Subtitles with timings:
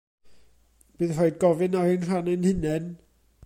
[0.97, 2.91] Bydd rhaid gofyn ar ein rhan ein hunain.